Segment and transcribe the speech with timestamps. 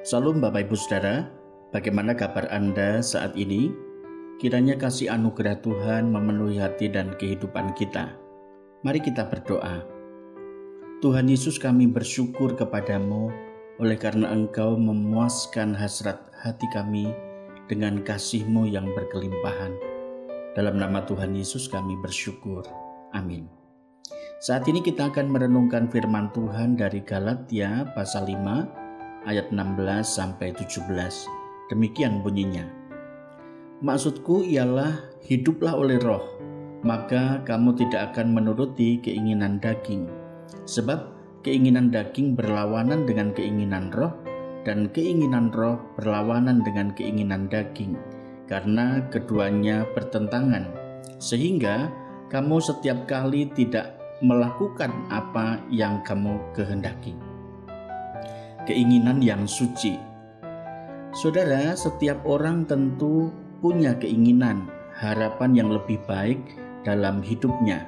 [0.00, 1.28] Salam Bapak Ibu Saudara,
[1.76, 3.68] bagaimana kabar Anda saat ini?
[4.40, 8.16] Kiranya kasih anugerah Tuhan memenuhi hati dan kehidupan kita.
[8.80, 9.84] Mari kita berdoa.
[11.04, 13.28] Tuhan Yesus kami bersyukur kepadamu
[13.76, 17.12] oleh karena Engkau memuaskan hasrat hati kami
[17.68, 19.76] dengan kasih-Mu yang berkelimpahan.
[20.56, 22.64] Dalam nama Tuhan Yesus kami bersyukur.
[23.12, 23.52] Amin.
[24.40, 28.79] Saat ini kita akan merenungkan firman Tuhan dari Galatia pasal 5
[29.28, 29.76] ayat 16
[30.06, 30.88] sampai 17.
[31.68, 32.64] Demikian bunyinya.
[33.80, 36.24] Maksudku ialah hiduplah oleh roh,
[36.84, 40.08] maka kamu tidak akan menuruti keinginan daging.
[40.68, 44.12] Sebab keinginan daging berlawanan dengan keinginan roh
[44.68, 47.96] dan keinginan roh berlawanan dengan keinginan daging
[48.48, 50.68] karena keduanya bertentangan.
[51.16, 51.88] Sehingga
[52.28, 57.16] kamu setiap kali tidak melakukan apa yang kamu kehendaki
[58.64, 59.96] keinginan yang suci.
[61.10, 66.38] Saudara, setiap orang tentu punya keinginan, harapan yang lebih baik
[66.86, 67.84] dalam hidupnya.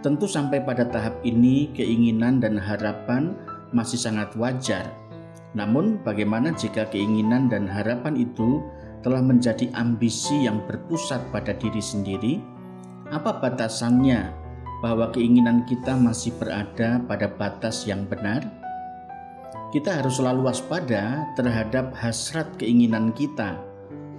[0.00, 3.36] Tentu sampai pada tahap ini keinginan dan harapan
[3.72, 4.92] masih sangat wajar.
[5.54, 8.60] Namun bagaimana jika keinginan dan harapan itu
[9.04, 12.40] telah menjadi ambisi yang berpusat pada diri sendiri?
[13.12, 14.32] Apa batasannya
[14.80, 18.63] bahwa keinginan kita masih berada pada batas yang benar?
[19.74, 23.58] Kita harus selalu waspada terhadap hasrat keinginan kita.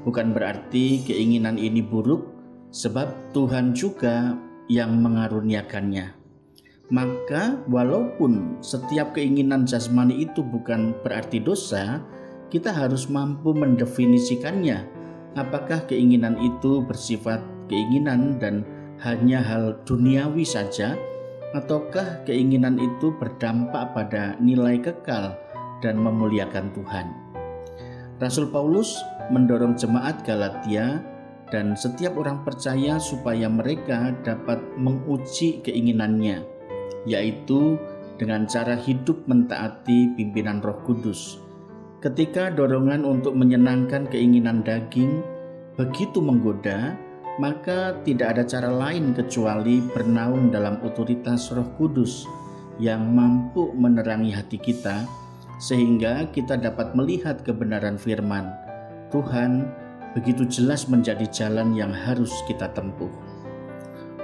[0.04, 2.28] Bukan berarti keinginan ini buruk,
[2.76, 4.36] sebab Tuhan juga
[4.68, 6.12] yang mengaruniakannya.
[6.92, 12.04] Maka, walaupun setiap keinginan jasmani itu bukan berarti dosa,
[12.52, 14.84] kita harus mampu mendefinisikannya.
[15.40, 17.40] Apakah keinginan itu bersifat
[17.72, 18.68] keinginan dan
[19.08, 21.00] hanya hal duniawi saja,
[21.56, 25.45] ataukah keinginan itu berdampak pada nilai kekal?
[25.80, 27.08] Dan memuliakan Tuhan.
[28.16, 28.96] Rasul Paulus
[29.28, 31.04] mendorong jemaat Galatia
[31.52, 36.42] dan setiap orang percaya supaya mereka dapat menguji keinginannya,
[37.06, 37.76] yaitu
[38.16, 41.44] dengan cara hidup mentaati pimpinan Roh Kudus.
[42.00, 45.20] Ketika dorongan untuk menyenangkan keinginan daging
[45.76, 46.96] begitu menggoda,
[47.36, 52.24] maka tidak ada cara lain kecuali bernaung dalam otoritas Roh Kudus
[52.80, 55.04] yang mampu menerangi hati kita
[55.58, 58.52] sehingga kita dapat melihat kebenaran firman.
[59.12, 59.70] Tuhan
[60.16, 63.12] begitu jelas menjadi jalan yang harus kita tempuh.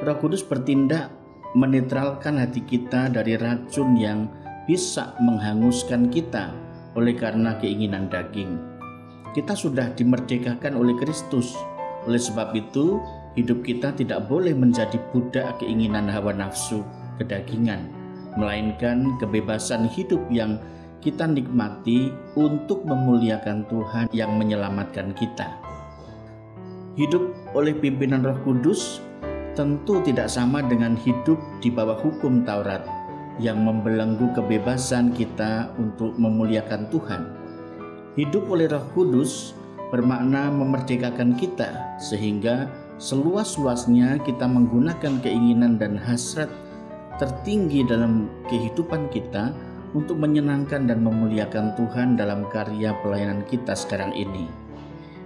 [0.01, 1.13] Roh Kudus bertindak
[1.53, 4.31] menetralkan hati kita dari racun yang
[4.65, 6.55] bisa menghanguskan kita
[6.95, 8.59] oleh karena keinginan daging.
[9.31, 11.55] Kita sudah dimerdekakan oleh Kristus.
[12.03, 12.99] Oleh sebab itu,
[13.37, 16.83] hidup kita tidak boleh menjadi budak keinginan hawa nafsu
[17.21, 17.87] kedagingan,
[18.35, 20.57] melainkan kebebasan hidup yang
[21.01, 25.57] kita nikmati untuk memuliakan Tuhan yang menyelamatkan kita.
[26.95, 29.01] Hidup oleh pimpinan Roh Kudus
[29.57, 32.85] tentu tidak sama dengan hidup di bawah hukum Taurat
[33.41, 37.21] yang membelenggu kebebasan kita untuk memuliakan Tuhan.
[38.15, 39.57] Hidup oleh Roh Kudus
[39.89, 42.69] bermakna memerdekakan kita sehingga
[43.01, 46.47] seluas-luasnya kita menggunakan keinginan dan hasrat
[47.19, 49.51] tertinggi dalam kehidupan kita
[49.91, 54.47] untuk menyenangkan dan memuliakan Tuhan dalam karya pelayanan kita sekarang ini.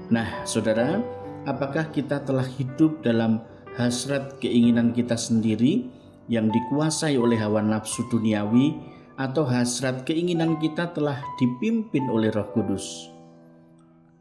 [0.10, 1.02] Nah, saudara,
[1.46, 3.42] apakah kita telah hidup dalam
[3.78, 5.86] hasrat keinginan kita sendiri
[6.26, 8.74] yang dikuasai oleh hawa nafsu duniawi,
[9.16, 13.08] atau hasrat keinginan kita telah dipimpin oleh Roh Kudus?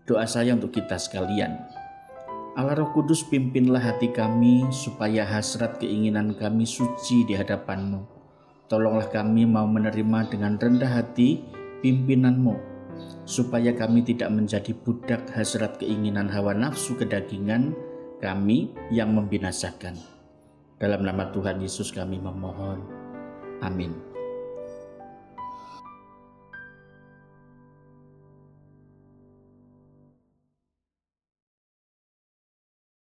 [0.07, 1.59] Doa saya untuk kita sekalian.
[2.55, 8.14] Allah Roh Kudus pimpinlah hati kami supaya hasrat keinginan kami suci di hadapanmu
[8.75, 11.47] Tolonglah kami mau menerima dengan rendah hati
[11.79, 12.59] pimpinanmu,
[13.23, 17.71] supaya kami tidak menjadi budak hasrat keinginan hawa nafsu kedagingan
[18.19, 19.95] kami yang membinasakan.
[20.83, 22.83] Dalam nama Tuhan Yesus kami memohon.
[23.63, 24.14] Amin.